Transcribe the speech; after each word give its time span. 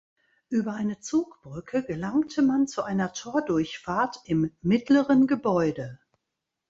Über 0.49 0.73
eine 0.73 0.99
Zugbrücke 0.99 1.83
gelangte 1.83 2.41
man 2.41 2.67
zu 2.67 2.81
einer 2.81 3.13
Tordurchfahrt 3.13 4.19
im 4.25 4.51
mittleren 4.63 5.27
Gebäude. 5.27 5.99